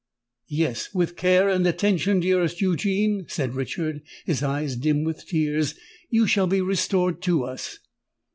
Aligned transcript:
"Yes—with 0.47 1.15
care 1.15 1.47
and 1.47 1.67
attention, 1.67 2.21
dearest 2.21 2.59
Eugene," 2.59 3.25
said 3.27 3.53
Richard, 3.53 4.01
his 4.25 4.41
eyes 4.41 4.75
dimmed 4.75 5.05
with 5.05 5.27
tears, 5.27 5.75
"you 6.09 6.25
shall 6.25 6.47
be 6.47 6.59
restored 6.59 7.21
to 7.21 7.43
us." 7.43 7.77